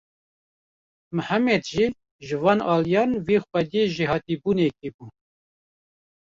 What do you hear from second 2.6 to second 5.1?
aliyan ve xwediyê jêhatîbûnekê bû.